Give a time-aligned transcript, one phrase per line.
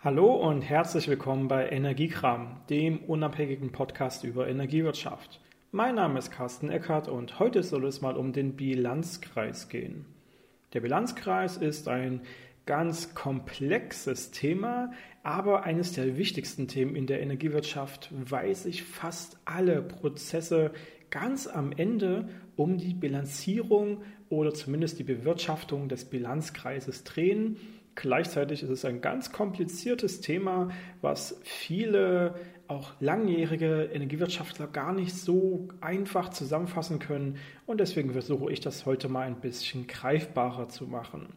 [0.00, 5.40] Hallo und herzlich willkommen bei Energiekram, dem unabhängigen Podcast über Energiewirtschaft.
[5.72, 10.04] Mein Name ist Carsten Eckert und heute soll es mal um den Bilanzkreis gehen.
[10.72, 12.20] Der Bilanzkreis ist ein
[12.64, 14.92] ganz komplexes Thema,
[15.24, 20.70] aber eines der wichtigsten Themen in der Energiewirtschaft, weil sich fast alle Prozesse
[21.10, 27.56] ganz am Ende um die Bilanzierung oder zumindest die Bewirtschaftung des Bilanzkreises drehen
[28.00, 30.68] Gleichzeitig ist es ein ganz kompliziertes Thema,
[31.00, 32.36] was viele
[32.68, 37.38] auch langjährige Energiewirtschaftler gar nicht so einfach zusammenfassen können.
[37.66, 41.30] Und deswegen versuche ich das heute mal ein bisschen greifbarer zu machen.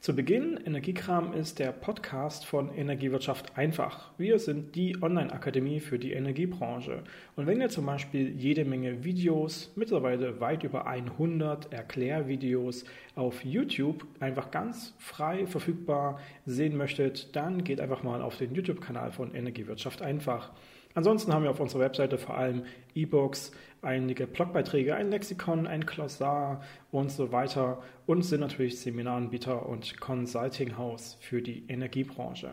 [0.00, 4.12] Zu Beginn, Energiekram ist der Podcast von Energiewirtschaft einfach.
[4.16, 7.02] Wir sind die Online-Akademie für die Energiebranche.
[7.36, 14.06] Und wenn ihr zum Beispiel jede Menge Videos, mittlerweile weit über 100 Erklärvideos auf YouTube
[14.20, 20.00] einfach ganz frei verfügbar sehen möchtet, dann geht einfach mal auf den YouTube-Kanal von Energiewirtschaft
[20.00, 20.50] einfach.
[20.94, 22.64] Ansonsten haben wir auf unserer Webseite vor allem
[22.94, 30.00] E-Books, einige Blogbeiträge, ein Lexikon, ein Glossar und so weiter und sind natürlich Seminaranbieter und
[30.00, 32.50] Consultinghaus für die Energiebranche.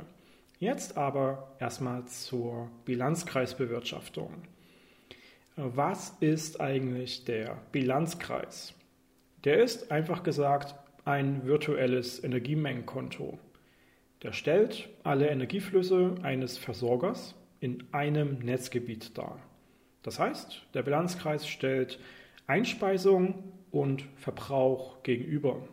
[0.60, 4.32] Jetzt aber erstmal zur Bilanzkreisbewirtschaftung.
[5.56, 8.74] Was ist eigentlich der Bilanzkreis?
[9.44, 13.40] Der ist einfach gesagt ein virtuelles Energiemengenkonto.
[14.24, 19.40] Der stellt alle Energieflüsse eines Versorgers in einem Netzgebiet dar.
[20.04, 22.00] Das heißt, der Bilanzkreis stellt
[22.46, 25.68] Einspeisung und Verbrauch gegenüber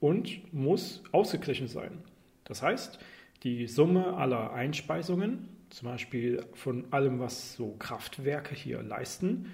[0.00, 2.02] und muss ausgeglichen sein.
[2.44, 2.98] Das heißt,
[3.42, 9.52] die Summe aller Einspeisungen, zum Beispiel von allem, was so Kraftwerke hier leisten,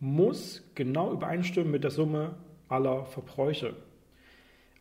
[0.00, 2.36] muss genau übereinstimmen mit der Summe
[2.68, 3.74] aller Verbräuche.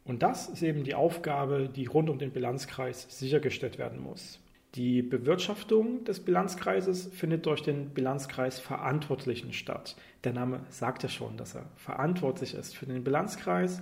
[0.05, 4.39] Und das ist eben die Aufgabe, die rund um den Bilanzkreis sichergestellt werden muss.
[4.78, 9.95] Die Bewirtschaftung des Bilanzkreises findet durch den Bilanzkreis Verantwortlichen statt.
[10.23, 13.82] Der Name sagt ja schon, dass er verantwortlich ist für den Bilanzkreis.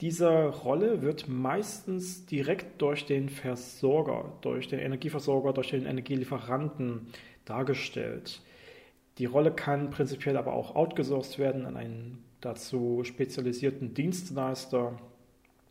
[0.00, 7.08] Diese Rolle wird meistens direkt durch den Versorger, durch den Energieversorger, durch den Energielieferanten
[7.44, 8.40] dargestellt.
[9.18, 14.98] Die Rolle kann prinzipiell aber auch outgesourced werden an einen dazu spezialisierten Dienstleister.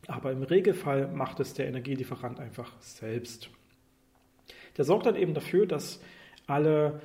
[0.06, 3.50] Aber im Regelfall macht es der Energielieferant einfach selbst.
[4.78, 6.02] Der sorgt dann eben dafür, dass
[6.48, 7.02] alle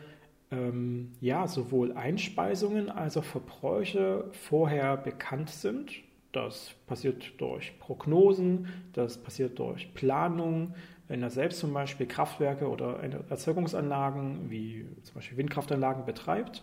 [0.50, 5.92] ähm, ja, sowohl Einspeisungen als auch Verbräuche vorher bekannt sind.
[6.32, 10.74] Das passiert durch Prognosen, das passiert durch Planung.
[11.08, 12.98] Wenn er selbst zum Beispiel Kraftwerke oder
[13.30, 16.62] Erzeugungsanlagen wie zum Beispiel Windkraftanlagen betreibt,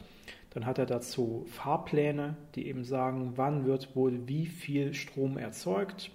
[0.52, 6.12] dann hat er dazu Fahrpläne, die eben sagen, wann wird wohl wie viel Strom erzeugt.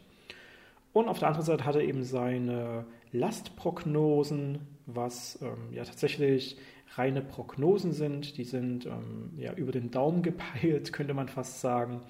[0.92, 4.60] Und auf der anderen Seite hat er eben seine Lastprognosen,
[4.94, 6.56] was ähm, ja tatsächlich
[6.94, 8.36] reine Prognosen sind.
[8.38, 12.00] Die sind ähm, ja über den Daumen gepeilt, könnte man fast sagen.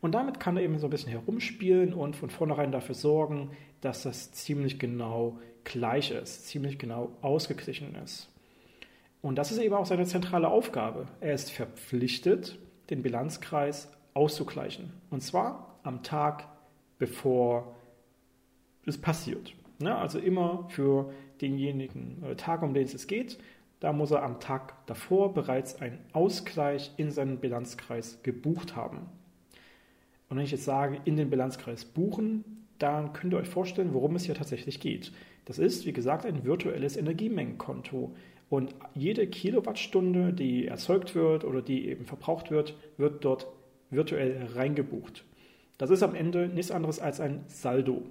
[0.00, 4.02] Und damit kann er eben so ein bisschen herumspielen und von vornherein dafür sorgen, dass
[4.04, 8.28] das ziemlich genau gleich ist, ziemlich genau ausgeglichen ist.
[9.22, 11.06] Und das ist eben auch seine zentrale Aufgabe.
[11.20, 12.58] Er ist verpflichtet,
[12.90, 14.92] den Bilanzkreis auszugleichen.
[15.10, 16.48] Und zwar am Tag,
[16.98, 17.74] bevor
[18.86, 19.54] es passiert.
[19.80, 19.94] Ne?
[19.96, 23.38] Also immer für denjenigen äh, Tag, um den es geht,
[23.80, 29.08] da muss er am Tag davor bereits einen Ausgleich in seinen Bilanzkreis gebucht haben.
[30.28, 34.16] Und wenn ich jetzt sage, in den Bilanzkreis buchen, dann könnt ihr euch vorstellen, worum
[34.16, 35.12] es hier tatsächlich geht.
[35.44, 38.14] Das ist, wie gesagt, ein virtuelles Energiemengenkonto.
[38.50, 43.46] Und jede Kilowattstunde, die erzeugt wird oder die eben verbraucht wird, wird dort
[43.90, 45.24] virtuell reingebucht.
[45.76, 48.02] Das ist am Ende nichts anderes als ein Saldo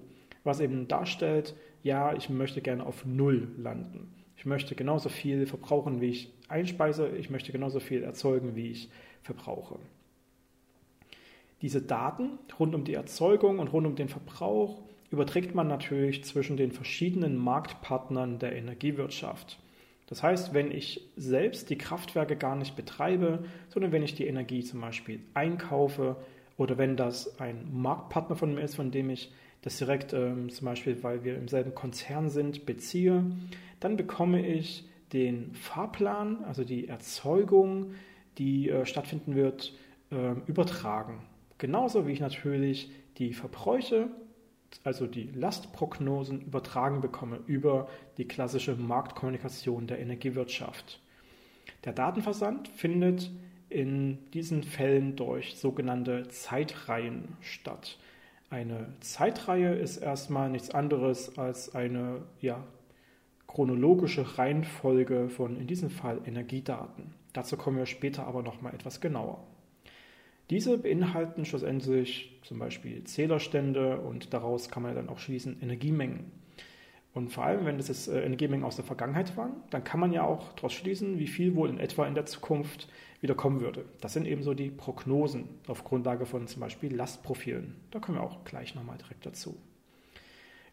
[0.48, 4.12] was eben darstellt, ja, ich möchte gerne auf Null landen.
[4.36, 7.10] Ich möchte genauso viel verbrauchen, wie ich einspeise.
[7.10, 8.90] Ich möchte genauso viel erzeugen, wie ich
[9.22, 9.78] verbrauche.
[11.62, 16.58] Diese Daten rund um die Erzeugung und rund um den Verbrauch überträgt man natürlich zwischen
[16.58, 19.60] den verschiedenen Marktpartnern der Energiewirtschaft.
[20.08, 24.64] Das heißt, wenn ich selbst die Kraftwerke gar nicht betreibe, sondern wenn ich die Energie
[24.64, 26.16] zum Beispiel einkaufe
[26.58, 29.32] oder wenn das ein Marktpartner von mir ist, von dem ich
[29.68, 33.26] das direkt ähm, zum Beispiel, weil wir im selben Konzern sind, beziehe,
[33.82, 37.92] dann bekomme ich den Fahrplan, also die Erzeugung,
[38.38, 39.74] die äh, stattfinden wird,
[40.10, 41.22] äh, übertragen.
[41.58, 44.08] Genauso wie ich natürlich die Verbräuche,
[44.86, 51.02] also die Lastprognosen übertragen bekomme über die klassische Marktkommunikation der Energiewirtschaft.
[51.84, 53.32] Der Datenversand findet
[53.70, 57.98] in diesen Fällen durch sogenannte Zeitreihen statt.
[58.50, 62.64] Eine Zeitreihe ist erstmal nichts anderes als eine ja,
[63.46, 67.14] chronologische Reihenfolge von in diesem Fall Energiedaten.
[67.34, 69.44] Dazu kommen wir später aber nochmal etwas genauer.
[70.50, 76.32] Diese beinhalten schlussendlich zum Beispiel Zählerstände und daraus kann man dann auch schließen Energiemengen.
[77.14, 80.14] Und vor allem, wenn das jetzt äh, Energiemengen aus der Vergangenheit waren, dann kann man
[80.14, 82.88] ja auch daraus schließen, wie viel wohl in etwa in der Zukunft
[83.22, 83.86] wieder kommen würde.
[84.02, 87.76] Das sind eben so die Prognosen auf Grundlage von zum Beispiel Lastprofilen.
[87.92, 89.58] Da kommen wir auch gleich nochmal direkt dazu.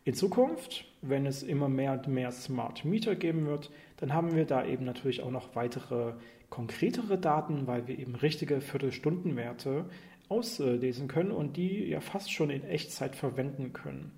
[0.06, 4.44] In Zukunft, wenn es immer mehr und mehr Smart Meter geben wird, dann haben wir
[4.44, 6.12] da eben natürlich auch noch weitere
[6.50, 9.86] konkretere Daten, weil wir eben richtige Viertelstundenwerte
[10.28, 14.12] auslesen können und die ja fast schon in Echtzeit verwenden können.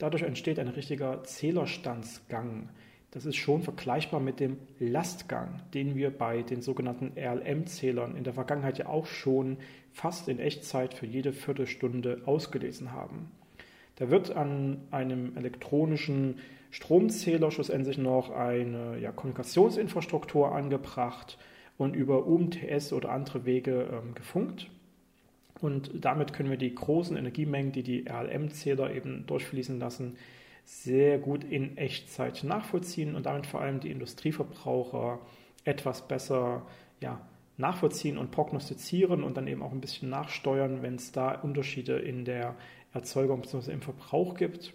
[0.00, 2.70] Dadurch entsteht ein richtiger Zählerstandsgang.
[3.10, 8.32] Das ist schon vergleichbar mit dem Lastgang, den wir bei den sogenannten RLM-Zählern in der
[8.32, 9.58] Vergangenheit ja auch schon
[9.92, 13.30] fast in Echtzeit für jede Viertelstunde ausgelesen haben.
[13.96, 16.38] Da wird an einem elektronischen
[16.70, 21.36] Stromzähler schlussendlich noch eine ja, Kommunikationsinfrastruktur angebracht
[21.76, 24.70] und über UMTS oder andere Wege ähm, gefunkt.
[25.60, 30.16] Und damit können wir die großen Energiemengen, die die RLM-Zähler eben durchfließen lassen,
[30.64, 35.20] sehr gut in Echtzeit nachvollziehen und damit vor allem die Industrieverbraucher
[35.64, 36.66] etwas besser
[37.00, 37.20] ja,
[37.56, 42.24] nachvollziehen und prognostizieren und dann eben auch ein bisschen nachsteuern, wenn es da Unterschiede in
[42.24, 42.54] der
[42.92, 43.72] Erzeugung bzw.
[43.72, 44.72] im Verbrauch gibt.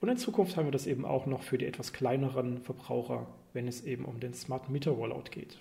[0.00, 3.68] Und in Zukunft haben wir das eben auch noch für die etwas kleineren Verbraucher, wenn
[3.68, 5.58] es eben um den Smart Meter Rollout geht.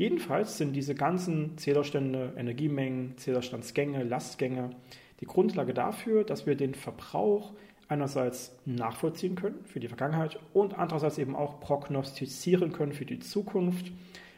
[0.00, 4.70] Jedenfalls sind diese ganzen Zählerstände, Energiemengen, Zählerstandsgänge, Lastgänge
[5.20, 7.52] die Grundlage dafür, dass wir den Verbrauch
[7.86, 13.92] einerseits nachvollziehen können für die Vergangenheit und andererseits eben auch prognostizieren können für die Zukunft.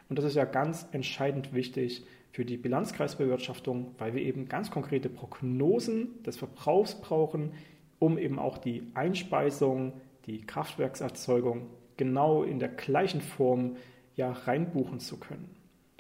[0.09, 5.11] Und das ist ja ganz entscheidend wichtig für die Bilanzkreisbewirtschaftung, weil wir eben ganz konkrete
[5.11, 7.53] Prognosen des Verbrauchs brauchen,
[8.01, 9.93] um eben auch die Einspeisung,
[10.27, 13.77] die Kraftwerkserzeugung genau in der gleichen Form
[14.17, 15.49] ja reinbuchen zu können.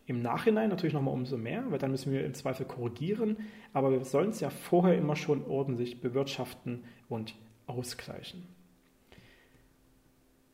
[0.07, 3.37] Im Nachhinein natürlich nochmal umso mehr, weil dann müssen wir im Zweifel korrigieren,
[3.73, 7.35] aber wir sollen es ja vorher immer schon ordentlich bewirtschaften und
[7.67, 8.43] ausgleichen.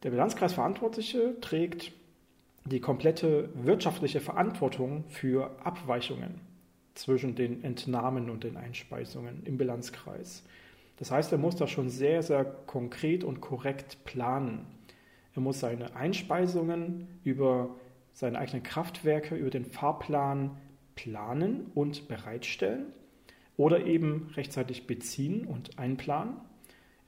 [0.02, 1.93] Der Bilanzkreisverantwortliche trägt
[2.64, 6.40] die komplette wirtschaftliche Verantwortung für Abweichungen
[6.94, 10.44] zwischen den Entnahmen und den Einspeisungen im Bilanzkreis.
[10.99, 14.66] Das heißt, er muss das schon sehr, sehr konkret und korrekt planen.
[15.38, 17.76] Er muss seine Einspeisungen über
[18.12, 20.56] seine eigenen Kraftwerke, über den Fahrplan
[20.96, 22.87] planen und bereitstellen
[23.56, 26.38] oder eben rechtzeitig beziehen und einplanen.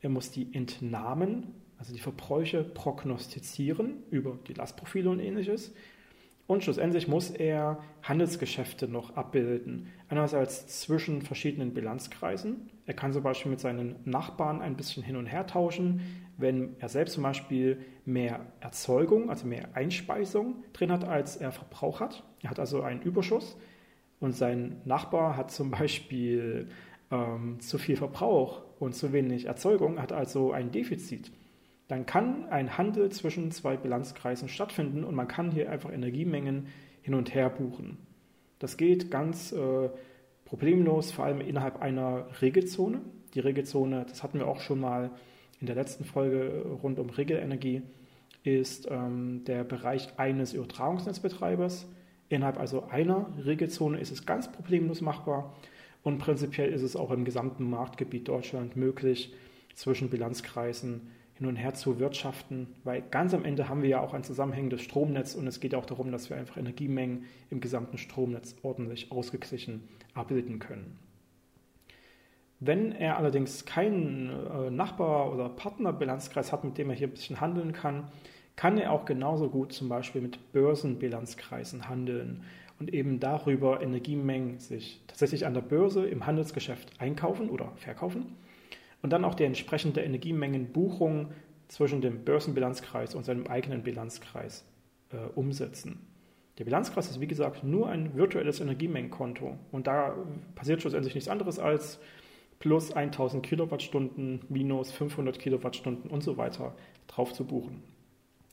[0.01, 5.75] Er muss die Entnahmen also die Verbräuche prognostizieren über die Lastprofile und ähnliches.
[6.51, 9.87] Und schlussendlich muss er Handelsgeschäfte noch abbilden.
[10.09, 12.69] Einerseits zwischen verschiedenen Bilanzkreisen.
[12.87, 16.01] Er kann zum Beispiel mit seinen Nachbarn ein bisschen hin und her tauschen,
[16.39, 22.01] wenn er selbst zum Beispiel mehr Erzeugung, also mehr Einspeisung drin hat, als er Verbrauch
[22.01, 22.25] hat.
[22.43, 23.57] Er hat also einen Überschuss
[24.19, 26.67] und sein Nachbar hat zum Beispiel
[27.13, 31.31] ähm, zu viel Verbrauch und zu wenig Erzeugung, hat also ein Defizit
[31.91, 36.69] dann kann ein Handel zwischen zwei Bilanzkreisen stattfinden und man kann hier einfach Energiemengen
[37.03, 37.99] hin und her buchen.
[38.61, 39.91] Das geht ganz äh,
[40.45, 43.01] problemlos, vor allem innerhalb einer Regelzone.
[43.35, 45.11] Die Regelzone, das hatten wir auch schon mal
[45.61, 47.83] in der letzten Folge rund um Regelenergie,
[48.45, 51.89] ist ähm, der Bereich eines Übertragungsnetzbetreibers.
[52.29, 55.57] Innerhalb also einer Regelzone ist es ganz problemlos machbar
[56.05, 59.35] und prinzipiell ist es auch im gesamten Marktgebiet Deutschland möglich,
[59.75, 64.13] zwischen Bilanzkreisen hin und her zu wirtschaften, weil ganz am Ende haben wir ja auch
[64.13, 68.57] ein zusammenhängendes Stromnetz und es geht auch darum, dass wir einfach Energiemengen im gesamten Stromnetz
[68.63, 70.99] ordentlich ausgeglichen abbilden können.
[72.59, 77.41] Wenn er allerdings keinen äh, Nachbar- oder Partnerbilanzkreis hat, mit dem er hier ein bisschen
[77.41, 78.09] handeln kann,
[78.55, 82.45] kann er auch genauso gut zum Beispiel mit Börsenbilanzkreisen handeln
[82.79, 88.37] und eben darüber Energiemengen sich tatsächlich an der Börse im Handelsgeschäft einkaufen oder verkaufen
[89.03, 91.33] und dann auch die entsprechende Energiemengenbuchung
[91.69, 94.65] zwischen dem Börsenbilanzkreis und seinem eigenen Bilanzkreis
[95.11, 96.07] äh, umsetzen.
[96.59, 100.15] Der Bilanzkreis ist wie gesagt nur ein virtuelles Energiemengenkonto und da
[100.55, 102.01] passiert schlussendlich nichts anderes als
[102.59, 106.77] plus 1000 Kilowattstunden, minus 500 Kilowattstunden und so weiter
[107.07, 107.83] drauf zu buchen.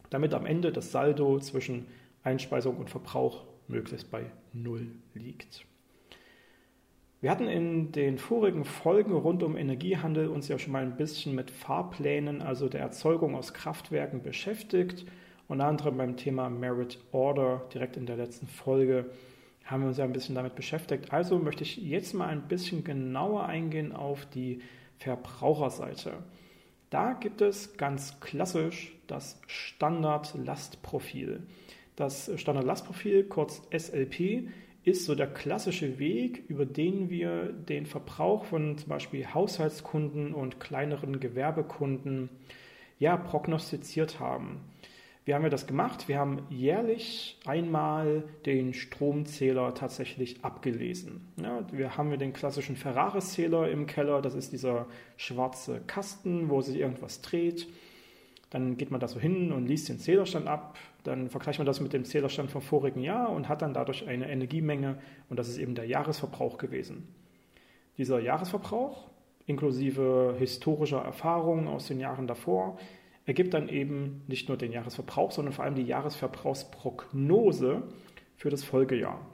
[0.10, 1.88] Damit am Ende das Saldo zwischen
[2.24, 5.67] Einspeisung und Verbrauch möglichst bei Null liegt.
[7.28, 11.36] Wir hatten in den vorigen Folgen rund um Energiehandel uns ja schon mal ein bisschen
[11.36, 15.06] mit Fahrplänen, also der Erzeugung aus Kraftwerken beschäftigt.
[15.50, 19.10] Unter anderem beim Thema Merit Order direkt in der letzten Folge
[19.66, 21.12] haben wir uns ja ein bisschen damit beschäftigt.
[21.12, 24.62] Also möchte ich jetzt mal ein bisschen genauer eingehen auf die
[24.98, 26.14] Verbraucherseite.
[26.90, 31.44] Da gibt es ganz klassisch das Standardlastprofil.
[31.98, 34.48] Das Standardlastprofil, kurz SLP,
[34.88, 40.62] ist so der klassische Weg, über den wir den Verbrauch von zum Beispiel Haushaltskunden und
[40.62, 42.30] kleineren Gewerbekunden
[42.98, 44.62] ja, prognostiziert haben.
[45.26, 46.08] Wie haben wir das gemacht?
[46.08, 51.34] Wir haben jährlich einmal den Stromzähler tatsächlich abgelesen.
[51.36, 54.22] Ja, wir haben den klassischen Ferraris-Zähler im Keller.
[54.22, 54.86] Das ist dieser
[55.18, 57.68] schwarze Kasten, wo sich irgendwas dreht.
[58.50, 60.78] Dann geht man da so hin und liest den Zählerstand ab.
[61.04, 64.30] Dann vergleicht man das mit dem Zählerstand vom vorigen Jahr und hat dann dadurch eine
[64.30, 65.00] Energiemenge.
[65.30, 67.08] Und das ist eben der Jahresverbrauch gewesen.
[67.98, 69.10] Dieser Jahresverbrauch
[69.48, 72.78] inklusive historischer Erfahrungen aus den Jahren davor
[73.26, 77.84] ergibt dann eben nicht nur den Jahresverbrauch, sondern vor allem die Jahresverbrauchsprognose
[78.36, 79.26] für das Folgejahr.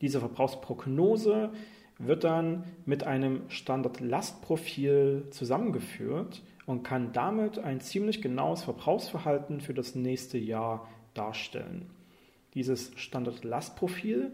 [0.00, 1.50] Diese Verbrauchsprognose
[1.98, 9.94] wird dann mit einem Standardlastprofil zusammengeführt und kann damit ein ziemlich genaues Verbrauchsverhalten für das
[9.94, 11.90] nächste Jahr darstellen.
[12.54, 14.32] Dieses Standardlastprofil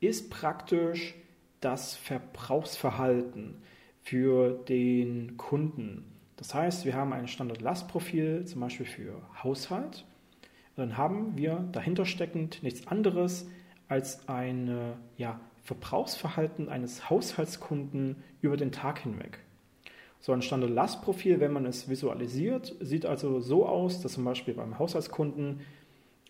[0.00, 1.14] ist praktisch
[1.60, 3.62] das Verbrauchsverhalten
[4.02, 6.04] für den Kunden.
[6.36, 10.06] Das heißt, wir haben ein Standardlastprofil zum Beispiel für Haushalt.
[10.76, 13.46] dann haben wir dahinter steckend nichts anderes
[13.88, 19.38] als ein ja, Verbrauchsverhalten eines Haushaltskunden über den Tag hinweg.
[20.20, 24.78] So ein Standardlastprofil, wenn man es visualisiert, sieht also so aus, dass zum Beispiel beim
[24.78, 25.60] Haushaltskunden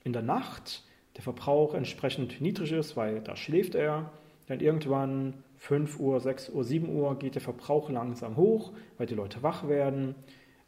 [0.04, 0.84] in der Nacht
[1.16, 4.12] der Verbrauch entsprechend niedrig ist, weil da schläft er.
[4.46, 9.14] Dann irgendwann 5 Uhr, 6 Uhr, 7 Uhr geht der Verbrauch langsam hoch, weil die
[9.14, 10.14] Leute wach werden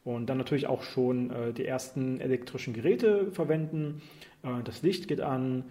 [0.04, 4.02] und dann natürlich auch schon äh, die ersten elektrischen Geräte verwenden.
[4.42, 5.64] Äh, das Licht geht an,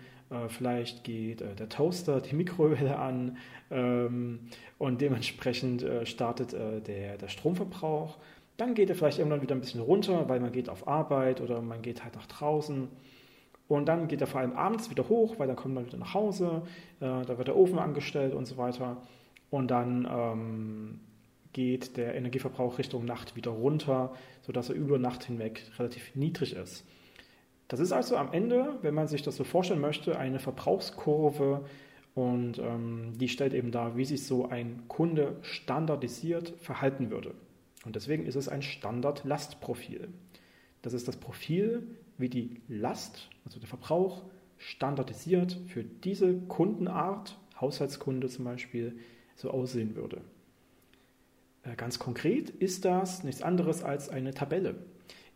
[0.47, 3.37] vielleicht geht äh, der Toaster, die Mikrowelle an
[3.69, 4.39] ähm,
[4.77, 8.17] und dementsprechend äh, startet äh, der, der Stromverbrauch.
[8.57, 11.61] Dann geht er vielleicht irgendwann wieder ein bisschen runter, weil man geht auf Arbeit oder
[11.61, 12.87] man geht halt nach draußen.
[13.67, 16.13] Und dann geht er vor allem abends wieder hoch, weil dann kommt man wieder nach
[16.13, 16.63] Hause,
[16.99, 18.97] äh, da wird der Ofen angestellt und so weiter.
[19.49, 20.99] Und dann ähm,
[21.53, 26.85] geht der Energieverbrauch Richtung Nacht wieder runter, sodass er über Nacht hinweg relativ niedrig ist.
[27.71, 31.63] Das ist also am Ende, wenn man sich das so vorstellen möchte, eine Verbrauchskurve
[32.13, 37.33] und ähm, die stellt eben dar, wie sich so ein Kunde standardisiert verhalten würde.
[37.85, 40.09] Und deswegen ist es ein Standardlastprofil.
[40.81, 41.87] Das ist das Profil,
[42.17, 44.23] wie die Last, also der Verbrauch,
[44.57, 48.97] standardisiert für diese Kundenart, Haushaltskunde zum Beispiel,
[49.37, 50.19] so aussehen würde.
[51.63, 54.75] Äh, ganz konkret ist das nichts anderes als eine Tabelle.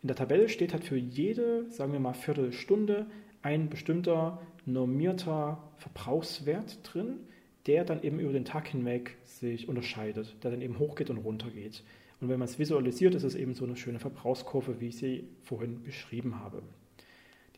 [0.06, 3.06] In der Tabelle steht halt für jede, sagen wir mal, Viertelstunde
[3.42, 7.16] ein bestimmter normierter Verbrauchswert drin,
[7.66, 11.50] der dann eben über den Tag hinweg sich unterscheidet, der dann eben hochgeht und runter
[11.50, 11.82] geht.
[12.20, 15.24] Und wenn man es visualisiert, ist es eben so eine schöne Verbrauchskurve, wie ich sie
[15.42, 16.62] vorhin beschrieben habe.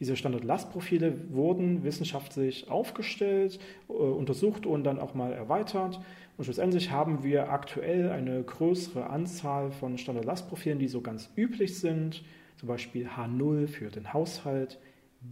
[0.01, 6.01] Diese Standardlastprofile wurden wissenschaftlich aufgestellt, äh, untersucht und dann auch mal erweitert.
[6.37, 12.23] Und schlussendlich haben wir aktuell eine größere Anzahl von Standardlastprofilen, die so ganz üblich sind.
[12.57, 14.79] Zum Beispiel H0 für den Haushalt,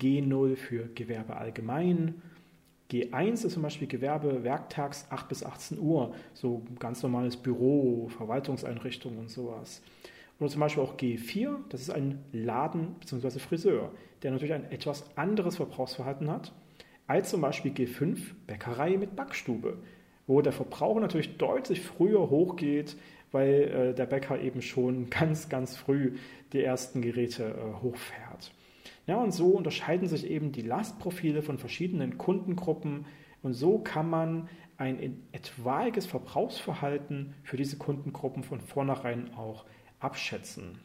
[0.01, 2.23] G0 für Gewerbe allgemein.
[2.91, 9.19] G1 ist zum Beispiel Gewerbe werktags 8 bis 18 Uhr, so ganz normales Büro, Verwaltungseinrichtungen
[9.19, 9.83] und sowas.
[10.39, 13.39] Oder zum Beispiel auch G4, das ist ein Laden bzw.
[13.39, 16.53] Friseur, der natürlich ein etwas anderes Verbrauchsverhalten hat
[17.07, 19.79] als zum Beispiel G5, Bäckerei mit Backstube,
[20.27, 22.97] wo der Verbrauch natürlich deutlich früher hochgeht,
[23.33, 26.17] weil äh, der Bäcker eben schon ganz, ganz früh
[26.53, 28.53] die ersten Geräte äh, hochfährt.
[29.07, 33.07] Ja, und so unterscheiden sich eben die Lastprofile von verschiedenen Kundengruppen
[33.43, 39.65] und so kann man ein etwaiges Verbrauchsverhalten für diese Kundengruppen von vornherein auch
[40.07, 40.79] abschätzen.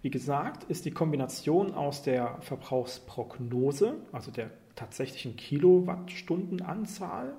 [0.00, 7.36] Wie gesagt, ist die Kombination aus der Verbrauchsprognose, also der tatsächlichen Kilowattstundenanzahl,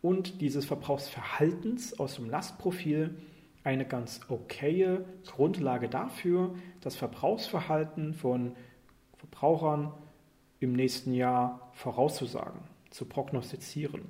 [0.00, 3.14] und dieses Verbrauchsverhaltens aus dem Lastprofil
[3.62, 8.56] eine ganz okaye Grundlage dafür, das Verbrauchsverhalten von
[9.18, 9.92] Verbrauchern
[10.58, 14.02] im nächsten Jahr vorauszusagen, zu prognostizieren.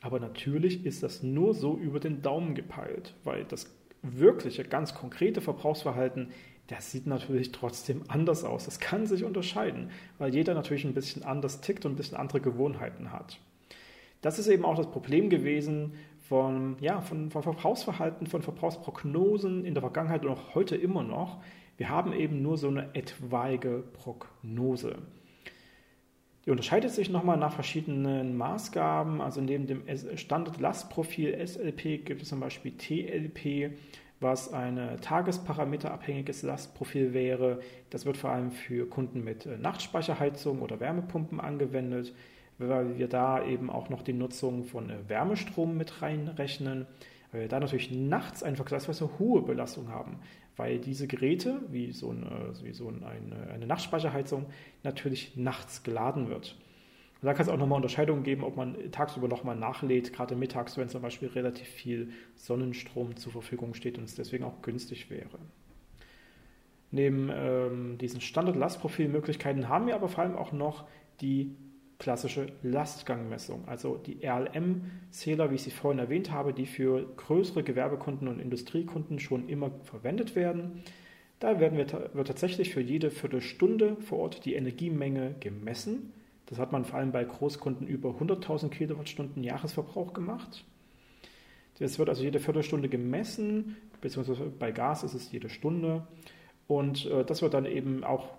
[0.00, 3.75] Aber natürlich ist das nur so über den Daumen gepeilt, weil das
[4.12, 6.28] wirkliche, ganz konkrete Verbrauchsverhalten,
[6.68, 8.64] das sieht natürlich trotzdem anders aus.
[8.64, 12.40] Das kann sich unterscheiden, weil jeder natürlich ein bisschen anders tickt und ein bisschen andere
[12.40, 13.38] Gewohnheiten hat.
[14.20, 15.92] Das ist eben auch das Problem gewesen
[16.28, 21.38] von, ja, von, von Verbrauchsverhalten, von Verbrauchsprognosen in der Vergangenheit und auch heute immer noch.
[21.76, 24.96] Wir haben eben nur so eine etwaige Prognose.
[26.46, 29.20] Die unterscheidet sich nochmal nach verschiedenen Maßgaben.
[29.20, 29.82] Also neben dem
[30.14, 33.76] Standard-Lastprofil SLP gibt es zum Beispiel TLP,
[34.20, 37.58] was ein tagesparameterabhängiges Lastprofil wäre.
[37.90, 42.14] Das wird vor allem für Kunden mit äh, Nachtspeicherheizung oder Wärmepumpen angewendet,
[42.58, 46.86] weil wir da eben auch noch die Nutzung von äh, Wärmestrom mit reinrechnen,
[47.48, 50.18] da natürlich nachts eine vergleichsweise hohe Belastung haben,
[50.56, 52.26] weil diese Geräte, wie so, ein,
[52.62, 54.46] wie so eine, eine Nachtspeicherheizung,
[54.82, 56.56] natürlich nachts geladen wird.
[57.22, 60.88] Da kann es auch nochmal Unterscheidungen geben, ob man tagsüber nochmal nachlädt, gerade mittags, wenn
[60.88, 65.38] zum Beispiel relativ viel Sonnenstrom zur Verfügung steht und es deswegen auch günstig wäre.
[66.90, 70.86] Neben ähm, diesen Standard-Lastprofilmöglichkeiten haben wir aber vor allem auch noch
[71.20, 71.56] die
[71.98, 78.28] klassische Lastgangmessung, also die RLM-Zähler, wie ich sie vorhin erwähnt habe, die für größere Gewerbekunden
[78.28, 80.82] und Industriekunden schon immer verwendet werden.
[81.38, 86.12] Da werden wir, wird tatsächlich für jede Viertelstunde vor Ort die Energiemenge gemessen
[86.46, 90.64] das hat man vor allem bei Großkunden über 100.000 Kilowattstunden Jahresverbrauch gemacht.
[91.78, 96.06] Das wird also jede Viertelstunde gemessen, beziehungsweise bei Gas ist es jede Stunde.
[96.68, 98.30] Und äh, das wird dann eben auch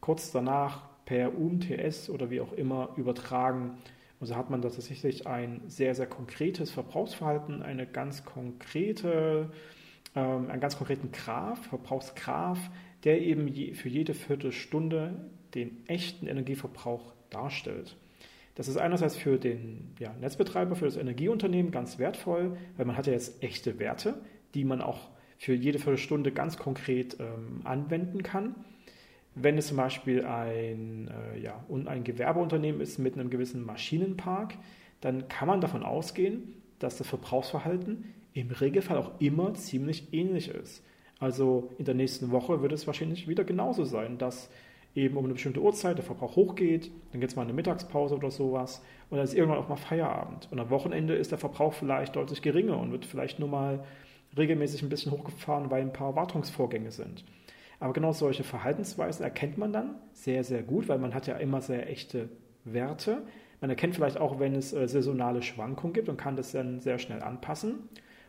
[0.00, 3.78] kurz danach per UMTS oder wie auch immer übertragen.
[4.20, 9.50] Und so hat man tatsächlich ein sehr, sehr konkretes Verbrauchsverhalten, eine ganz konkrete,
[10.14, 12.60] ähm, einen ganz konkreten Graph, Verbrauchsgraph,
[13.02, 17.96] der eben je, für jede Viertelstunde den echten Energieverbrauch darstellt.
[18.54, 23.08] Das ist einerseits für den ja, Netzbetreiber, für das Energieunternehmen ganz wertvoll, weil man hat
[23.08, 24.14] ja jetzt echte Werte,
[24.54, 28.54] die man auch für jede Viertelstunde ganz konkret ähm, anwenden kann.
[29.34, 34.54] Wenn es zum Beispiel ein, äh, ja, ein Gewerbeunternehmen ist mit einem gewissen Maschinenpark,
[35.00, 40.84] dann kann man davon ausgehen, dass das Verbrauchsverhalten im Regelfall auch immer ziemlich ähnlich ist.
[41.18, 44.50] Also in der nächsten Woche wird es wahrscheinlich wieder genauso sein, dass
[44.94, 48.30] eben um eine bestimmte Uhrzeit der Verbrauch hochgeht, dann gibt es mal eine Mittagspause oder
[48.30, 50.48] sowas und dann ist irgendwann auch mal Feierabend.
[50.50, 53.84] Und am Wochenende ist der Verbrauch vielleicht deutlich geringer und wird vielleicht nur mal
[54.36, 57.24] regelmäßig ein bisschen hochgefahren, weil ein paar Wartungsvorgänge sind.
[57.80, 61.60] Aber genau solche Verhaltensweisen erkennt man dann sehr, sehr gut, weil man hat ja immer
[61.60, 62.28] sehr echte
[62.64, 63.22] Werte.
[63.60, 66.98] Man erkennt vielleicht auch, wenn es äh, saisonale Schwankungen gibt und kann das dann sehr
[66.98, 67.88] schnell anpassen,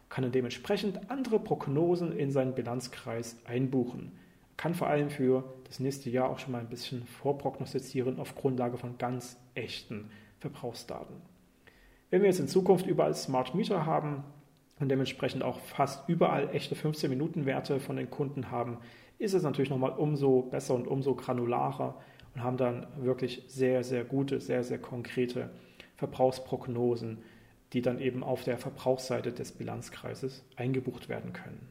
[0.09, 4.13] kann dann dementsprechend andere Prognosen in seinen Bilanzkreis einbuchen
[4.61, 8.77] kann vor allem für das nächste Jahr auch schon mal ein bisschen vorprognostizieren auf Grundlage
[8.77, 11.15] von ganz echten Verbrauchsdaten.
[12.11, 14.23] Wenn wir jetzt in Zukunft überall Smart Meter haben
[14.79, 18.77] und dementsprechend auch fast überall echte 15-Minuten-Werte von den Kunden haben,
[19.21, 21.95] ist es natürlich nochmal umso besser und umso granularer
[22.33, 25.51] und haben dann wirklich sehr, sehr gute, sehr, sehr konkrete
[25.95, 27.19] Verbrauchsprognosen,
[27.73, 31.69] die dann eben auf der Verbrauchsseite des Bilanzkreises eingebucht werden können.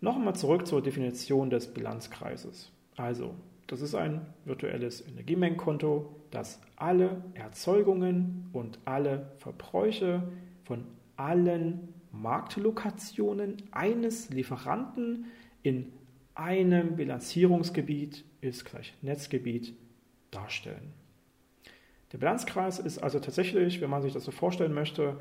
[0.00, 2.72] Noch einmal zurück zur Definition des Bilanzkreises.
[2.96, 3.34] Also,
[3.66, 10.22] das ist ein virtuelles Energiemengenkonto, das alle Erzeugungen und alle Verbräuche
[10.64, 15.26] von allen Marktlokationen eines Lieferanten
[15.62, 15.92] in
[16.34, 19.74] einem Bilanzierungsgebiet ist gleich Netzgebiet
[20.30, 20.92] darstellen.
[22.12, 25.18] Der Bilanzkreis ist also tatsächlich, wenn man sich das so vorstellen möchte,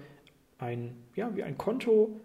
[0.57, 2.19] ein, ja, wie ein Konto,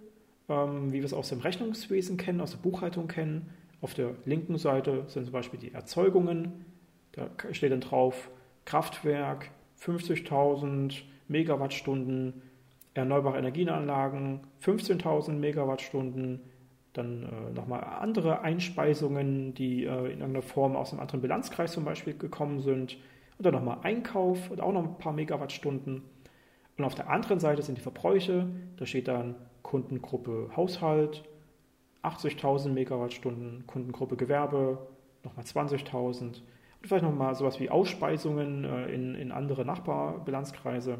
[0.48, 3.50] ähm, wie wir es aus dem Rechnungswesen kennen, aus der Buchhaltung kennen.
[3.80, 6.64] Auf der linken Seite sind zum Beispiel die Erzeugungen.
[7.12, 8.30] Da steht dann drauf
[8.64, 9.50] Kraftwerk,
[9.80, 12.42] 50.000 Megawattstunden,
[12.94, 16.40] erneuerbare Energienanlagen, 15.000 Megawattstunden,
[16.98, 21.84] dann äh, nochmal andere Einspeisungen, die äh, in irgendeiner Form aus einem anderen Bilanzkreis zum
[21.84, 22.96] Beispiel gekommen sind.
[23.38, 26.02] Und dann nochmal Einkauf und auch noch ein paar Megawattstunden.
[26.78, 28.48] Und auf der anderen Seite sind die Verbräuche.
[28.76, 31.24] Da steht dann Kundengruppe Haushalt,
[32.02, 34.86] 80.000 Megawattstunden, Kundengruppe Gewerbe,
[35.24, 36.42] nochmal 20.000 und
[36.82, 40.98] vielleicht nochmal sowas wie Ausspeisungen äh, in, in andere Nachbarbilanzkreise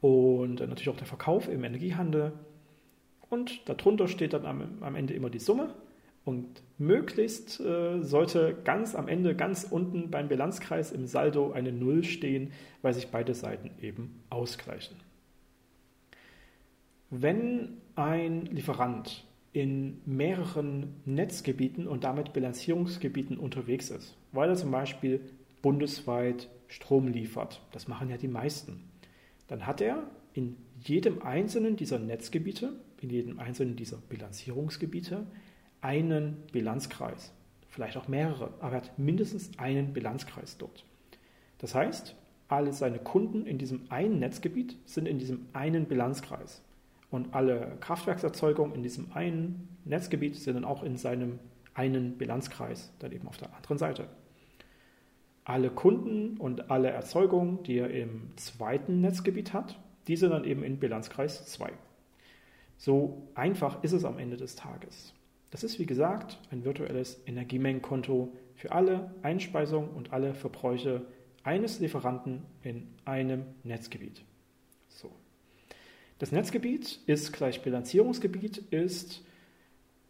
[0.00, 2.32] und äh, natürlich auch der Verkauf im Energiehandel.
[3.28, 5.74] Und darunter steht dann am, am Ende immer die Summe
[6.24, 12.02] und möglichst äh, sollte ganz am Ende, ganz unten beim Bilanzkreis im Saldo eine Null
[12.02, 14.96] stehen, weil sich beide Seiten eben ausgleichen.
[17.10, 25.20] Wenn ein Lieferant in mehreren Netzgebieten und damit Bilanzierungsgebieten unterwegs ist, weil er zum Beispiel
[25.62, 28.82] bundesweit Strom liefert, das machen ja die meisten,
[29.46, 30.02] dann hat er
[30.34, 35.26] in jedem einzelnen dieser Netzgebiete, in jedem einzelnen dieser Bilanzierungsgebiete
[35.80, 37.32] einen Bilanzkreis,
[37.68, 40.84] vielleicht auch mehrere, aber er hat mindestens einen Bilanzkreis dort.
[41.58, 42.16] Das heißt,
[42.48, 46.62] alle seine Kunden in diesem einen Netzgebiet sind in diesem einen Bilanzkreis.
[47.10, 51.38] Und alle Kraftwerkserzeugungen in diesem einen Netzgebiet sind dann auch in seinem
[51.74, 54.08] einen Bilanzkreis, dann eben auf der anderen Seite.
[55.44, 59.78] Alle Kunden und alle Erzeugungen, die er im zweiten Netzgebiet hat,
[60.08, 61.72] die sind dann eben in Bilanzkreis 2.
[62.76, 65.14] So einfach ist es am Ende des Tages.
[65.50, 71.06] Das ist wie gesagt ein virtuelles Energiemengenkonto für alle Einspeisungen und alle Verbräuche
[71.44, 74.24] eines Lieferanten in einem Netzgebiet.
[74.88, 75.10] So.
[76.18, 79.22] Das Netzgebiet ist gleich Bilanzierungsgebiet, ist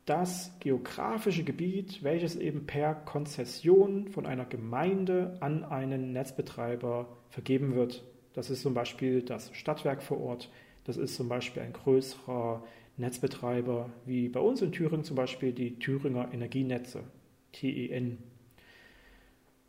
[0.06, 8.04] das geografische Gebiet, welches eben per Konzession von einer Gemeinde an einen Netzbetreiber vergeben wird.
[8.32, 10.50] Das ist zum Beispiel das Stadtwerk vor Ort,
[10.86, 12.62] das ist zum Beispiel ein größerer
[12.96, 17.02] Netzbetreiber, wie bei uns in Thüringen zum Beispiel die Thüringer Energienetze,
[17.52, 18.18] TEN.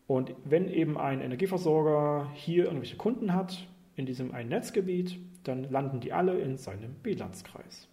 [0.06, 6.00] Und wenn eben ein Energieversorger hier irgendwelche Kunden hat, in diesem einen Netzgebiet, dann landen
[6.00, 7.88] die alle in seinem Bilanzkreis.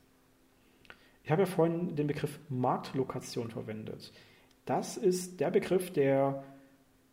[1.25, 4.13] Ich habe ja vorhin den Begriff Marktlokation verwendet.
[4.67, 6.45] Das ist der Begriff, der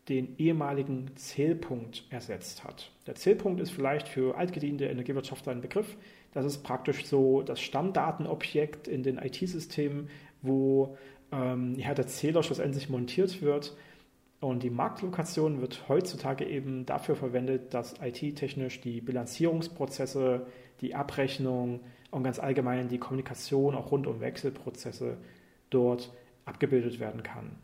[0.10, 2.92] den ehemaligen Zählpunkt ersetzt hat.
[3.08, 5.96] Der Zählpunkt ist vielleicht für altgediente Energiewirtschaftler ein Begriff.
[6.34, 10.10] Das ist praktisch so das Stammdatenobjekt in den IT-Systemen,
[10.42, 10.98] wo
[11.32, 13.76] ähm, ja, der Zähler schlussendlich montiert wird.
[14.40, 20.48] Und die Marktlokation wird heutzutage eben dafür verwendet, dass IT-technisch die Bilanzierungsprozesse,
[20.82, 25.18] die Abrechnung und ganz allgemein die Kommunikation auch rund um Wechselprozesse
[25.70, 26.12] dort
[26.46, 27.56] abgebildet werden kann.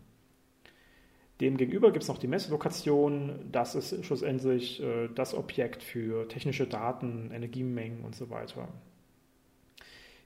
[1.40, 3.50] Demgegenüber gibt es noch die Messlokation.
[3.52, 8.68] Das ist schlussendlich äh, das Objekt für technische Daten, Energiemengen und so weiter.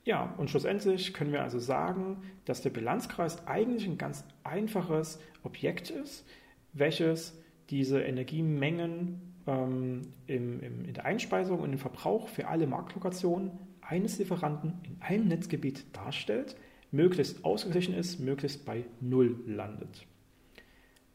[0.04, 5.89] Ja, und schlussendlich können wir also sagen, dass der Bilanzkreis eigentlich ein ganz einfaches Objekt
[5.89, 6.26] ist,
[6.74, 7.38] welches
[7.69, 14.17] diese Energiemengen ähm, im, im, in der Einspeisung und im Verbrauch für alle Marktlokationen eines
[14.17, 16.56] Lieferanten in einem Netzgebiet darstellt,
[16.91, 20.08] möglichst ausgeglichen ist, möglichst bei Null landet.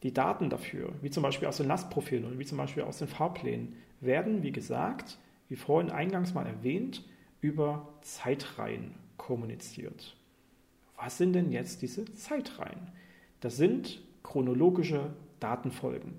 [0.03, 3.07] Die Daten dafür, wie zum Beispiel aus den Lastprofilen und wie zum Beispiel aus den
[3.07, 5.17] Fahrplänen, werden, wie gesagt,
[5.49, 7.03] wie vorhin eingangs mal erwähnt,
[7.41, 10.15] über Zeitreihen kommuniziert.
[10.97, 12.91] Was sind denn jetzt diese Zeitreihen?
[13.39, 16.13] Das sind chronologische Datenfolgen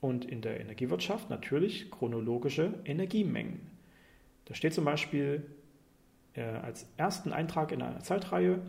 [0.00, 3.60] und in der Energiewirtschaft natürlich chronologische Energiemengen.
[4.46, 5.46] Da steht zum Beispiel
[6.34, 8.60] äh, als ersten Eintrag in einer Zeitreihe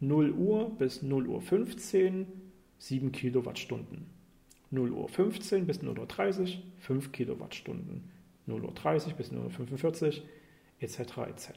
[0.00, 2.26] 0 Uhr bis 0 Uhr 15
[2.78, 4.06] 7 Kilowattstunden.
[4.70, 8.10] 0 Uhr 15 bis 0 Uhr 30 5 Kilowattstunden.
[8.46, 10.22] 0 Uhr 30 bis 0 Uhr 45
[10.80, 10.98] etc.
[11.28, 11.50] etc.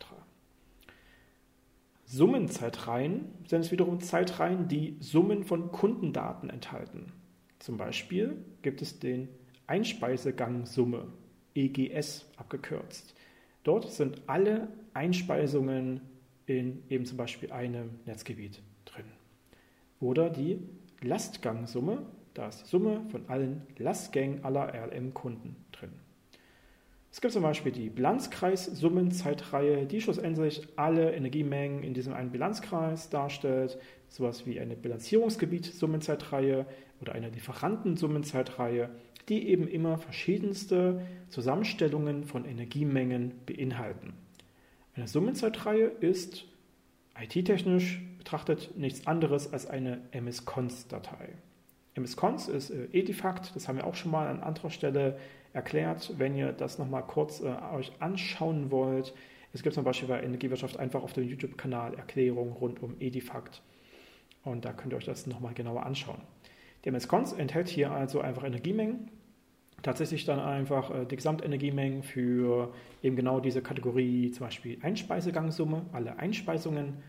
[2.05, 7.11] Summenzeitreihen sind es wiederum Zeitreihen, die Summen von Kundendaten enthalten.
[7.59, 9.29] Zum Beispiel gibt es den
[9.67, 11.07] Einspeisegang-Summe,
[11.53, 13.13] EGS abgekürzt.
[13.63, 16.01] Dort sind alle Einspeisungen
[16.45, 19.05] in eben zum Beispiel einem Netzgebiet drin.
[19.99, 20.57] Oder die
[21.01, 25.91] Lastgangsumme, da ist die Summe von allen Lastgängen aller RLM-Kunden drin.
[27.11, 33.79] Es gibt zum Beispiel die Bilanzkreissummenzeitreihe, die schlussendlich alle Energiemengen in diesem einen Bilanzkreis darstellt,
[34.09, 36.67] sowas wie eine Bilanzierungsgebiet-Summenzeitreihe
[37.01, 38.89] oder eine Lieferantensummenzeitreihe,
[39.27, 44.13] die eben immer verschiedenste Zusammenstellungen von Energiemengen beinhalten.
[44.95, 46.45] Eine Summenzeitreihe ist
[47.19, 51.29] IT-technisch betrachtet nichts anderes als eine MS-Cons-Datei.
[51.95, 55.17] MS-Cons ist äh, Edifact, das haben wir auch schon mal an anderer Stelle
[55.51, 56.13] erklärt.
[56.19, 59.15] Wenn ihr das nochmal kurz äh, euch anschauen wollt,
[59.51, 63.63] es gibt zum Beispiel bei Energiewirtschaft einfach auf dem YouTube-Kanal Erklärungen rund um Edifact.
[64.43, 66.21] Und da könnt ihr euch das nochmal genauer anschauen.
[66.85, 69.09] Der MS-Cons enthält hier also einfach Energiemengen.
[69.81, 76.19] Tatsächlich dann einfach äh, die Gesamtenergiemengen für eben genau diese Kategorie, zum Beispiel Einspeisegangsumme, alle
[76.19, 77.01] Einspeisungen.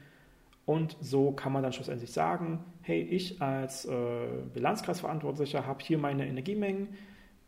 [0.71, 6.29] Und so kann man dann schlussendlich sagen, hey, ich als äh, Bilanzkreisverantwortlicher habe hier meine
[6.29, 6.91] Energiemengen.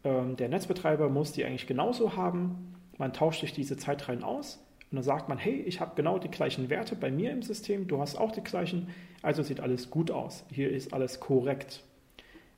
[0.02, 2.74] Ähm, der Netzbetreiber muss die eigentlich genauso haben.
[2.98, 4.56] Man tauscht sich diese Zeitreihen aus
[4.90, 7.86] und dann sagt man, hey, ich habe genau die gleichen Werte bei mir im System,
[7.86, 8.88] du hast auch die gleichen,
[9.22, 10.44] also sieht alles gut aus.
[10.50, 11.84] Hier ist alles korrekt.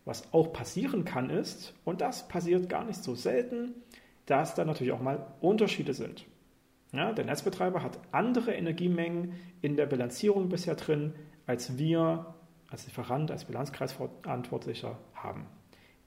[0.06, 3.74] Was auch passieren kann ist, und das passiert gar nicht so selten,
[4.24, 6.24] dass da natürlich auch mal Unterschiede sind.
[6.94, 11.12] Ja, der Netzbetreiber hat andere Energiemengen in der Bilanzierung bisher drin,
[11.44, 12.34] als wir
[12.70, 15.46] als Lieferant, als Bilanzkreisverantwortlicher haben.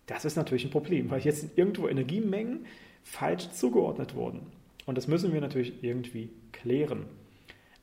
[0.06, 2.66] Das ist natürlich ein Problem, weil jetzt sind irgendwo Energiemengen
[3.04, 4.48] falsch zugeordnet wurden.
[4.86, 7.06] Und das müssen wir natürlich irgendwie klären.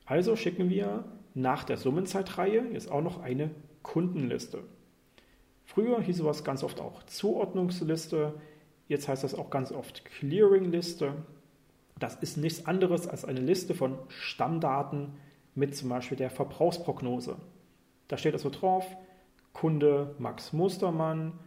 [0.05, 3.51] Also schicken wir nach der Summenzeitreihe jetzt auch noch eine
[3.83, 4.63] Kundenliste.
[5.63, 8.33] Früher hieß sowas ganz oft auch Zuordnungsliste,
[8.87, 11.13] jetzt heißt das auch ganz oft Clearingliste.
[11.99, 15.13] Das ist nichts anderes als eine Liste von Stammdaten
[15.53, 17.37] mit zum Beispiel der Verbrauchsprognose.
[18.07, 18.85] Da steht also drauf,
[19.53, 21.39] Kunde Max Mustermann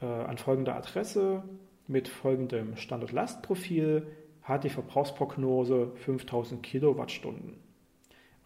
[0.00, 1.42] äh, an folgender Adresse
[1.86, 4.06] mit folgendem Standort-Lastprofil
[4.42, 7.56] hat die Verbrauchsprognose 5000 Kilowattstunden.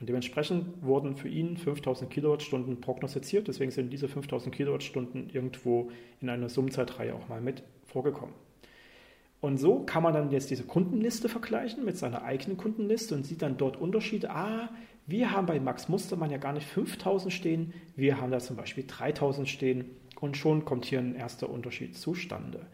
[0.00, 3.48] Und dementsprechend wurden für ihn 5000 Kilowattstunden prognostiziert.
[3.48, 8.34] Deswegen sind diese 5000 Kilowattstunden irgendwo in einer Summzeitreihe auch mal mit vorgekommen.
[9.44, 13.42] Und so kann man dann jetzt diese Kundenliste vergleichen mit seiner eigenen Kundenliste und sieht
[13.42, 14.30] dann dort Unterschiede.
[14.30, 14.70] Ah,
[15.06, 18.84] wir haben bei Max Mustermann ja gar nicht 5000 stehen, wir haben da zum Beispiel
[18.86, 22.64] 3000 stehen und schon kommt hier ein erster Unterschied zustande.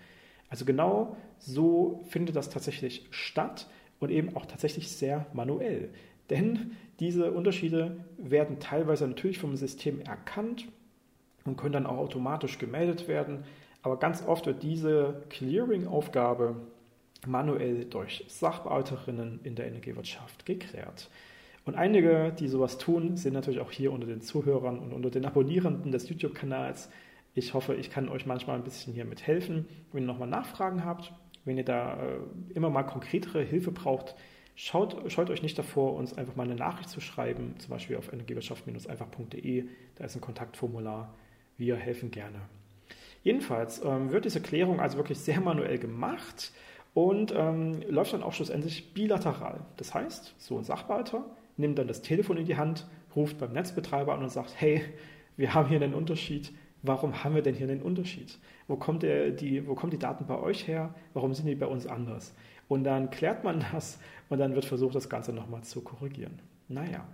[0.49, 3.67] Also genau so findet das tatsächlich statt
[3.99, 5.91] und eben auch tatsächlich sehr manuell.
[6.31, 10.69] Denn diese Unterschiede werden teilweise natürlich vom System erkannt
[11.45, 13.43] und können dann auch automatisch gemeldet werden.
[13.83, 16.57] Aber ganz oft wird diese Clearing-Aufgabe
[17.27, 21.11] manuell durch Sachbearbeiterinnen in der Energiewirtschaft geklärt.
[21.65, 25.25] Und einige, die sowas tun, sind natürlich auch hier unter den Zuhörern und unter den
[25.25, 26.91] Abonnierenden des YouTube-Kanals.
[27.35, 29.67] Ich hoffe, ich kann euch manchmal ein bisschen hier mithelfen.
[29.93, 31.13] Wenn ihr nochmal Nachfragen habt,
[31.45, 32.19] wenn ihr da äh,
[32.55, 34.15] immer mal konkretere Hilfe braucht,
[34.57, 38.13] schaut, scheut euch nicht davor, uns einfach mal eine Nachricht zu schreiben, zum Beispiel auf
[38.13, 39.69] energiewirtschaft-einfach.de.
[39.97, 41.15] Da ist ein Kontaktformular.
[41.57, 42.41] Wir helfen gerne.
[43.23, 46.53] Jedenfalls ähm, wird diese Klärung also wirklich sehr manuell gemacht
[46.95, 49.61] und ähm, läuft dann auch schlussendlich bilateral.
[49.77, 51.25] Das heißt, so ein Sachwalter
[51.57, 54.83] nimmt dann das Telefon in die Hand, ruft beim Netzbetreiber an und sagt, hey,
[55.37, 56.53] wir haben hier einen Unterschied.
[56.83, 58.39] Warum haben wir denn hier einen Unterschied?
[58.67, 60.95] Wo kommt, der, die, wo kommen die Daten bei euch her?
[61.13, 62.35] Warum sind die bei uns anders?
[62.69, 66.41] Und dann klärt man das und dann wird versucht, das Ganze nochmal zu korrigieren.
[66.69, 67.07] Naja,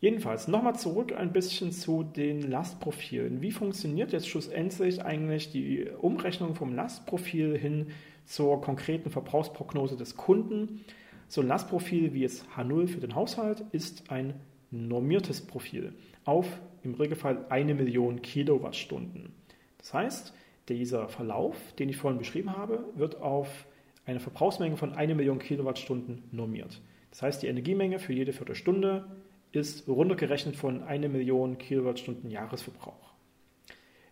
[0.00, 3.42] Jedenfalls nochmal zurück ein bisschen zu den Lastprofilen.
[3.42, 7.88] Wie funktioniert jetzt schlussendlich eigentlich die Umrechnung vom Lastprofil hin
[8.24, 10.80] zur konkreten Verbrauchsprognose des Kunden?
[11.28, 14.34] So ein Lastprofil wie jetzt H0 für den Haushalt ist ein
[14.70, 15.92] normiertes Profil
[16.24, 16.46] auf
[16.82, 19.34] im Regelfall eine Million Kilowattstunden.
[19.76, 20.34] Das heißt,
[20.70, 23.66] dieser Verlauf, den ich vorhin beschrieben habe, wird auf
[24.06, 26.80] eine Verbrauchsmenge von eine Million Kilowattstunden normiert.
[27.10, 29.04] Das heißt, die Energiemenge für jede Viertelstunde
[29.52, 33.14] ist runtergerechnet von 1 Million Kilowattstunden Jahresverbrauch.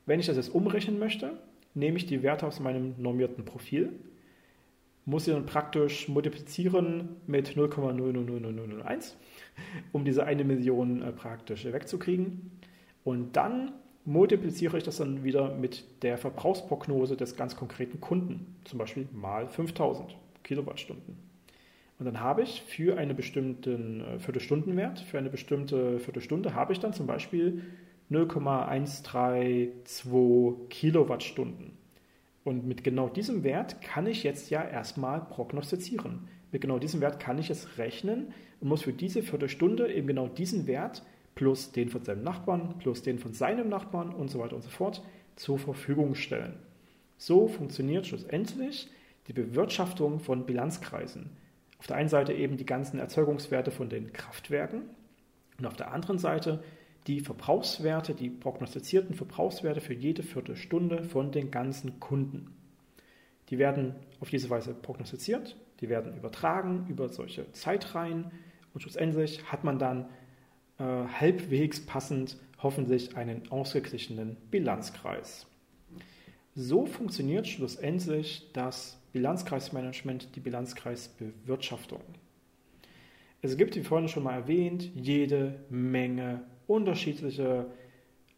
[0.06, 1.38] Wenn ich das jetzt umrechnen möchte,
[1.74, 3.92] nehme ich die Werte aus meinem normierten Profil,
[5.04, 9.14] muss sie dann praktisch multiplizieren mit 0,000001,
[9.92, 12.50] um diese 1 Million äh, praktisch wegzukriegen.
[13.04, 13.72] Und dann
[14.04, 19.46] multipliziere ich das dann wieder mit der Verbrauchsprognose des ganz konkreten Kunden, zum Beispiel mal
[19.46, 21.27] 5000 Kilowattstunden.
[21.98, 26.78] Und dann habe ich für einen bestimmten äh, Viertelstundenwert, für eine bestimmte Viertelstunde, habe ich
[26.78, 27.64] dann zum Beispiel
[28.10, 31.72] 0,132 Kilowattstunden.
[32.44, 36.28] Und mit genau diesem Wert kann ich jetzt ja erstmal prognostizieren.
[36.50, 40.28] Mit genau diesem Wert kann ich es rechnen und muss für diese Viertelstunde eben genau
[40.28, 41.02] diesen Wert
[41.34, 44.70] plus den von seinem Nachbarn, plus den von seinem Nachbarn und so weiter und so
[44.70, 45.02] fort
[45.36, 46.54] zur Verfügung stellen.
[47.18, 48.88] So funktioniert schlussendlich
[49.26, 51.30] die Bewirtschaftung von Bilanzkreisen.
[51.78, 54.82] Auf der einen Seite eben die ganzen Erzeugungswerte von den Kraftwerken
[55.58, 56.62] und auf der anderen Seite
[57.06, 62.54] die Verbrauchswerte, die prognostizierten Verbrauchswerte für jede Viertelstunde von den ganzen Kunden.
[63.48, 68.30] Die werden auf diese Weise prognostiziert, die werden übertragen über solche Zeitreihen
[68.74, 70.06] und schlussendlich hat man dann
[70.78, 75.46] äh, halbwegs passend hoffentlich einen ausgeglichenen Bilanzkreis.
[76.54, 82.02] So funktioniert schlussendlich das Bilanzkreismanagement, die Bilanzkreisbewirtschaftung.
[83.40, 87.66] Es gibt, wie vorhin schon mal erwähnt, jede Menge unterschiedliche,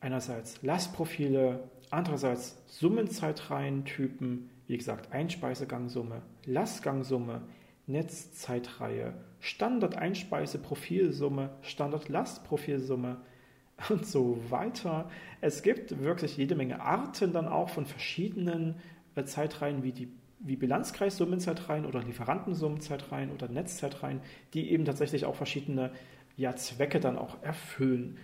[0.01, 7.43] einerseits Lastprofile, andererseits Summenzeitreihentypen, wie gesagt Einspeisegangssumme, Lastgangsumme,
[7.87, 13.23] Netzzeitreihe, Standard-Einspeiseprofilsumme, Standard-Lastprofilsumme
[13.89, 15.11] und so weiter.
[15.41, 18.77] Es gibt wirklich jede Menge Arten dann auch von verschiedenen
[19.17, 24.21] äh, Zeitreihen wie die wie Bilanzkreissummenzeitreihen oder Lieferantensummenzeitreihen oder Netzzeitreihen,
[24.55, 25.91] die eben tatsächlich auch verschiedene
[26.37, 28.17] ja, Zwecke dann auch erfüllen.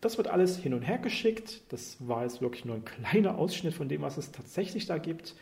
[0.00, 1.60] Das wird alles hin und her geschickt.
[1.70, 5.34] Das war jetzt wirklich nur ein kleiner Ausschnitt von dem, was es tatsächlich da gibt.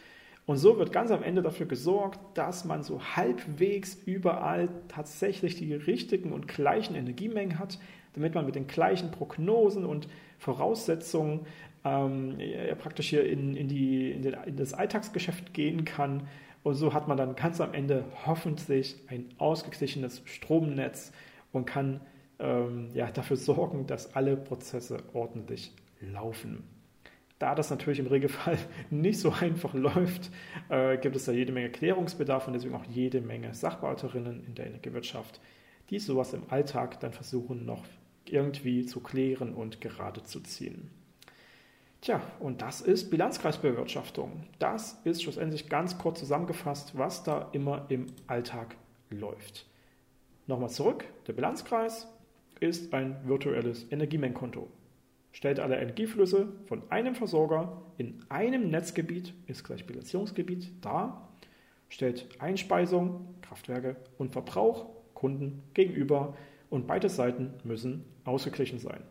[0.46, 5.74] Und so wird ganz am Ende dafür gesorgt, dass man so halbwegs überall tatsächlich die
[5.74, 7.78] richtigen und gleichen Energiemengen hat,
[8.14, 10.08] damit man mit den gleichen Prognosen und
[10.38, 11.46] Voraussetzungen
[11.86, 12.38] ähm,
[12.78, 16.26] praktisch hier in, in, die, in, den, in das Alltagsgeschäft gehen kann.
[16.64, 21.12] Und so hat man dann ganz am Ende hoffentlich ein ausgeglichenes Stromnetz
[21.52, 22.00] und kann
[22.40, 26.64] ähm, ja, dafür sorgen, dass alle Prozesse ordentlich laufen.
[27.38, 28.58] Da das natürlich im Regelfall
[28.90, 30.32] nicht so einfach läuft,
[30.68, 34.66] äh, gibt es da jede Menge Klärungsbedarf und deswegen auch jede Menge Sachbearbeiterrinnen in der
[34.66, 35.40] Energiewirtschaft,
[35.90, 37.84] die sowas im Alltag dann versuchen noch
[38.24, 40.90] irgendwie zu klären und gerade zu ziehen.
[42.00, 44.44] Tja, und das ist Bilanzkreisbewirtschaftung.
[44.58, 48.76] Das ist schlussendlich ganz kurz zusammengefasst, was da immer im Alltag
[49.10, 49.66] läuft.
[50.46, 52.06] Nochmal zurück, der Bilanzkreis
[52.60, 54.68] ist ein virtuelles Energiemengenkonto.
[55.32, 61.28] Stellt alle Energieflüsse von einem Versorger in einem Netzgebiet, ist gleich Bilanzierungsgebiet, dar,
[61.88, 66.36] stellt Einspeisung, Kraftwerke und Verbrauch Kunden gegenüber
[66.70, 69.02] und beide Seiten müssen ausgeglichen sein.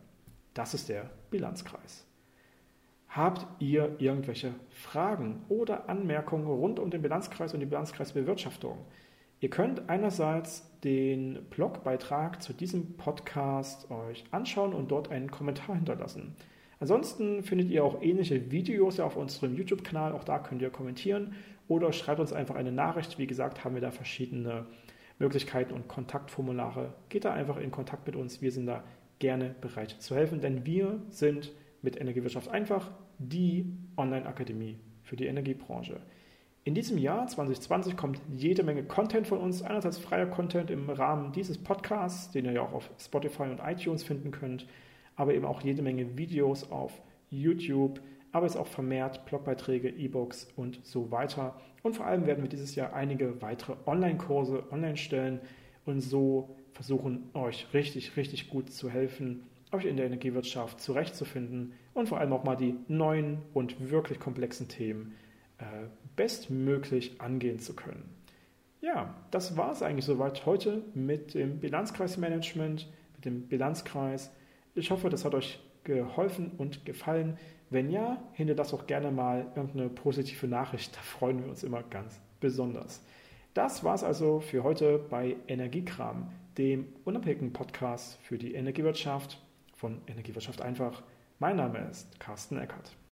[0.54, 2.06] Das ist der Bilanzkreis.
[3.16, 8.78] Habt ihr irgendwelche Fragen oder Anmerkungen rund um den Bilanzkreis und die Bilanzkreisbewirtschaftung?
[9.40, 16.36] Ihr könnt einerseits den Blogbeitrag zu diesem Podcast euch anschauen und dort einen Kommentar hinterlassen.
[16.82, 21.36] Ansonsten findet ihr auch ähnliche Videos auf unserem YouTube-Kanal, auch da könnt ihr kommentieren
[21.70, 23.18] oder schreibt uns einfach eine Nachricht.
[23.18, 24.66] Wie gesagt, haben wir da verschiedene
[25.20, 26.94] Möglichkeiten und Kontaktformulare.
[27.08, 28.42] Geht da einfach in Kontakt mit uns.
[28.42, 28.84] Wir sind da
[29.20, 33.66] gerne bereit zu helfen, denn wir sind mit Energiewirtschaft einfach die
[33.98, 36.02] Online-Akademie für die Energiebranche.
[36.64, 39.62] In diesem Jahr 2020 kommt jede Menge Content von uns.
[39.62, 44.04] Einerseits freier Content im Rahmen dieses Podcasts, den ihr ja auch auf Spotify und iTunes
[44.04, 44.66] finden könnt,
[45.16, 48.02] aber eben auch jede Menge Videos auf YouTube,
[48.32, 51.56] aber es auch vermehrt Blogbeiträge, E-Books und so weiter.
[51.84, 55.42] Und vor allem werden wir dieses Jahr einige weitere Online-Kurse online stellen
[55.86, 59.44] und so versuchen, euch richtig, richtig gut zu helfen,
[59.76, 64.68] euch in der Energiewirtschaft zurechtzufinden und vor allem auch mal die neuen und wirklich komplexen
[64.68, 65.16] Themen
[65.58, 65.64] äh,
[66.16, 68.10] bestmöglich angehen zu können.
[68.82, 74.32] Ja, das war es eigentlich soweit heute mit dem Bilanzkreismanagement, mit dem Bilanzkreis.
[74.76, 77.38] Ich hoffe, das hat euch geholfen und gefallen.
[77.70, 80.96] Wenn ja, hinterlasst auch gerne mal irgendeine positive Nachricht.
[80.96, 83.02] Da freuen wir uns immer ganz besonders.
[83.54, 89.42] Das war es also für heute bei Energiekram, dem unabhängigen Podcast für die Energiewirtschaft
[89.76, 91.04] von Energiewirtschaft einfach.
[91.40, 92.96] Mein Name ist Carsten Eckert.